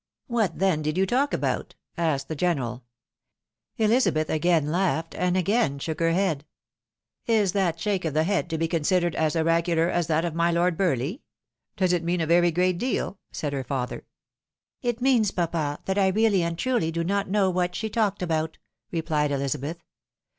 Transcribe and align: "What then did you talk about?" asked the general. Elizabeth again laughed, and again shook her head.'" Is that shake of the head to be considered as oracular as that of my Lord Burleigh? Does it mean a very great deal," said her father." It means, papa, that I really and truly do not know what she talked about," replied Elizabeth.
"What 0.25 0.57
then 0.57 0.81
did 0.81 0.97
you 0.97 1.05
talk 1.05 1.31
about?" 1.31 1.75
asked 1.95 2.27
the 2.27 2.35
general. 2.35 2.83
Elizabeth 3.77 4.31
again 4.31 4.71
laughed, 4.71 5.13
and 5.13 5.37
again 5.37 5.77
shook 5.77 5.99
her 5.99 6.11
head.'" 6.13 6.43
Is 7.41 7.51
that 7.51 7.79
shake 7.79 8.03
of 8.03 8.15
the 8.15 8.23
head 8.23 8.49
to 8.49 8.57
be 8.57 8.67
considered 8.67 9.13
as 9.15 9.35
oracular 9.35 9.89
as 9.91 10.07
that 10.07 10.25
of 10.25 10.33
my 10.33 10.49
Lord 10.49 10.75
Burleigh? 10.75 11.17
Does 11.77 11.93
it 11.93 12.03
mean 12.03 12.19
a 12.19 12.25
very 12.25 12.49
great 12.49 12.79
deal," 12.79 13.19
said 13.31 13.53
her 13.53 13.63
father." 13.63 14.07
It 14.81 15.01
means, 15.01 15.29
papa, 15.29 15.81
that 15.85 15.99
I 15.99 16.07
really 16.07 16.41
and 16.41 16.57
truly 16.57 16.89
do 16.91 17.03
not 17.03 17.29
know 17.29 17.51
what 17.51 17.75
she 17.75 17.87
talked 17.87 18.23
about," 18.23 18.57
replied 18.89 19.31
Elizabeth. 19.31 19.83